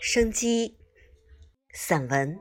[0.00, 0.78] 生机，
[1.74, 2.38] 散文。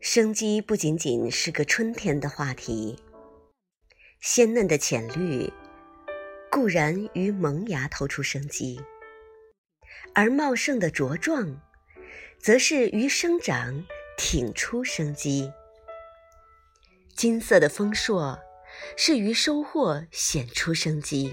[0.00, 2.98] 生机不仅仅是个春天的话题，
[4.20, 5.52] 鲜嫩的浅绿
[6.50, 8.80] 固然于萌芽透出生机，
[10.12, 11.62] 而茂盛的茁壮，
[12.40, 13.86] 则是于生长
[14.18, 15.52] 挺出生机。
[17.14, 18.40] 金色的丰硕，
[18.96, 21.32] 是于收获显出生机。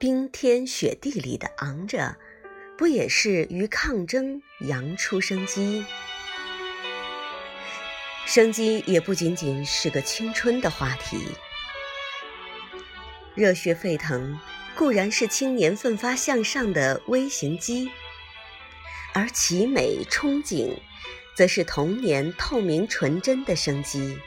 [0.00, 2.16] 冰天雪地里的昂着，
[2.78, 5.84] 不也是于抗争扬出生机？
[8.24, 11.18] 生机也不仅仅是个青春的话题。
[13.34, 14.40] 热血沸腾
[14.74, 17.90] 固然是青年奋发向上的微型机，
[19.12, 20.78] 而奇美憧憬，
[21.36, 24.18] 则是童年透明纯真的生机。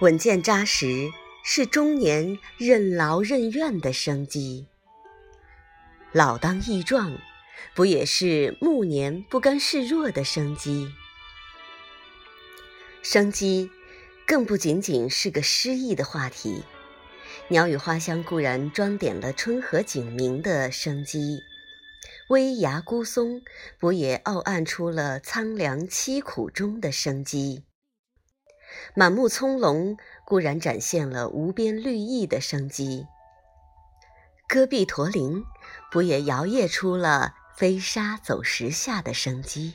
[0.00, 1.10] 稳健扎实。
[1.42, 4.66] 是中年任劳任怨的生机，
[6.12, 7.18] 老当益壮，
[7.74, 10.92] 不也是暮年不甘示弱的生机？
[13.02, 13.70] 生机
[14.26, 16.62] 更不仅仅是个诗意的话题。
[17.48, 21.40] 鸟语花香固然装点了春和景明的生机，
[22.28, 23.42] 微芽孤松
[23.78, 27.64] 不也傲岸出了苍凉凄苦中的生机？
[28.94, 33.06] 满目葱茏固然展现了无边绿意的生机，
[34.48, 35.44] 戈壁驼铃
[35.90, 39.74] 不也摇曳出了飞沙走石下的生机？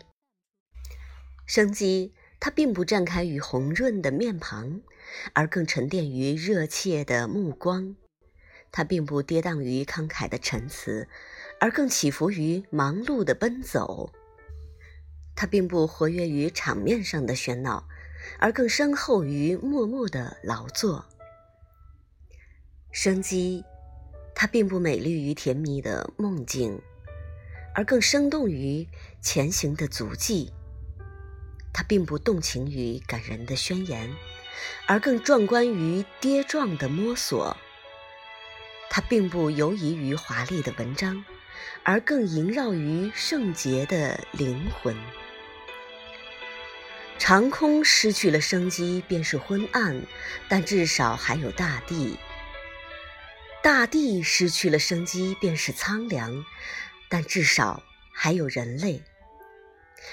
[1.46, 4.82] 生机它并不绽开于红润的面庞，
[5.34, 7.96] 而更沉淀于热切的目光；
[8.72, 11.08] 它并不跌宕于慷慨的陈词，
[11.60, 14.12] 而更起伏于忙碌的奔走；
[15.36, 17.88] 它并不活跃于场面上的喧闹。
[18.40, 21.06] 而更深厚于默默的劳作，
[22.92, 23.64] 生机，
[24.34, 26.82] 它并不美丽于甜蜜的梦境，
[27.74, 28.88] 而更生动于
[29.22, 30.52] 前行的足迹；
[31.74, 34.10] 它并不动情于感人的宣言，
[34.88, 37.56] 而更壮观于跌撞的摸索；
[38.90, 41.24] 它并不游移于华丽的文章，
[41.84, 44.96] 而更萦绕于圣洁的灵魂。
[47.18, 50.02] 长空失去了生机，便是昏暗；
[50.48, 52.18] 但至少还有大地。
[53.64, 56.44] 大地失去了生机，便是苍凉；
[57.10, 57.82] 但至少
[58.14, 59.02] 还有人类。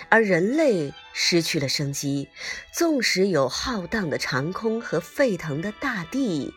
[0.08, 2.28] 而人类失去了生机，
[2.72, 6.54] 纵使有浩荡的长空和沸腾的大地，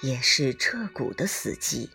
[0.00, 1.90] 也是彻骨的死寂。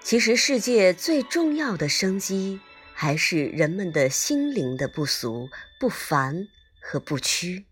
[0.00, 2.60] 其实，世界最重要的生机。
[3.00, 6.48] 还是人们的心灵的不俗、不凡
[6.82, 7.68] 和不屈。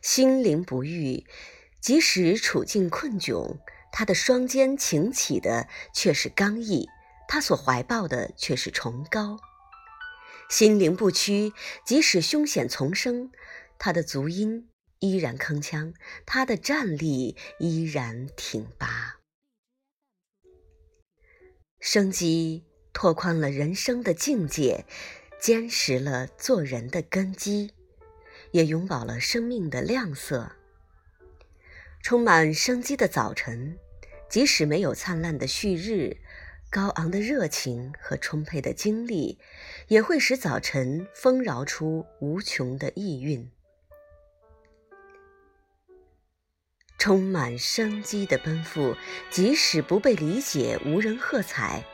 [0.00, 1.26] 心灵不育，
[1.80, 3.58] 即使处境困窘，
[3.90, 6.86] 他的双肩擎起的却是刚毅，
[7.26, 9.40] 他所怀抱的却是崇高。
[10.48, 11.52] 心灵不屈，
[11.84, 13.32] 即使凶险丛生，
[13.76, 14.68] 他的足音
[15.00, 19.16] 依然铿锵，他的站立依然挺拔。
[21.80, 22.62] 生机。
[22.96, 24.86] 拓宽了人生的境界，
[25.38, 27.74] 坚实了做人的根基，
[28.52, 30.52] 也永葆了生命的亮色。
[32.02, 33.76] 充满生机的早晨，
[34.30, 36.16] 即使没有灿烂的旭日，
[36.70, 39.38] 高昂的热情和充沛的精力，
[39.88, 43.50] 也会使早晨丰饶出无穷的意蕴。
[46.96, 48.96] 充满生机的奔赴，
[49.30, 51.84] 即使不被理解，无人喝彩。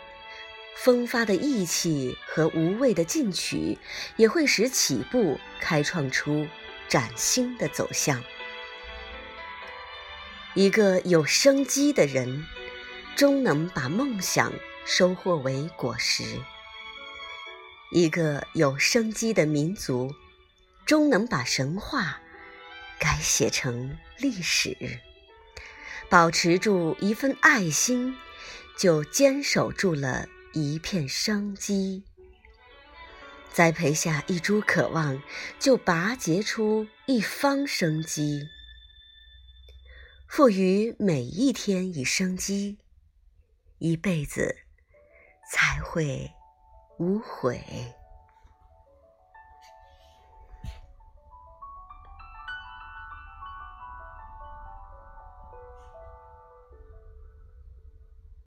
[0.75, 3.79] 风发的意气和无畏的进取，
[4.17, 6.47] 也会使起步开创出
[6.89, 8.23] 崭新的走向。
[10.55, 12.45] 一个有生机的人，
[13.17, 14.53] 终能把梦想
[14.85, 16.25] 收获为果实；
[17.93, 20.15] 一个有生机的民族，
[20.85, 22.21] 终能把神话
[22.99, 24.77] 改写成历史。
[26.11, 28.15] 保持住一份爱心，
[28.77, 30.29] 就坚守住了。
[30.53, 32.05] 一片生机，
[33.51, 35.23] 栽培下一株渴望，
[35.59, 38.47] 就拔节出一方生机。
[40.29, 42.79] 赋予每一天以生机，
[43.79, 44.57] 一辈子
[45.51, 46.31] 才会
[46.99, 47.63] 无悔。